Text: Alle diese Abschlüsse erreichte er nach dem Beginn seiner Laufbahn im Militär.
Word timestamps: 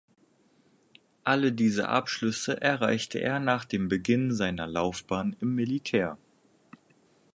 Alle 1.23 1.51
diese 1.53 1.87
Abschlüsse 1.89 2.59
erreichte 2.59 3.19
er 3.21 3.39
nach 3.39 3.65
dem 3.65 3.87
Beginn 3.87 4.33
seiner 4.33 4.65
Laufbahn 4.65 5.35
im 5.39 5.53
Militär. 5.53 6.17